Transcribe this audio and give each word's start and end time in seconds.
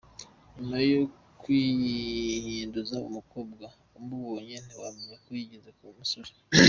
Nyuma 0.55 0.77
yo 0.91 1.01
kwihinduza 1.41 2.95
umukobwa, 3.09 3.65
umubonye 3.99 4.55
ntiwamenya 4.65 5.15
ko 5.23 5.29
yigeze 5.37 5.69
kuba 5.77 5.91
umusore. 5.95 6.31